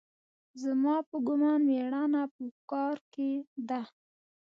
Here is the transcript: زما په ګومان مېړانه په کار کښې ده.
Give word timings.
زما 0.61 0.95
په 1.09 1.17
ګومان 1.27 1.59
مېړانه 1.67 2.21
په 2.35 2.43
کار 2.71 2.95
کښې 3.13 3.31
ده. 3.69 3.81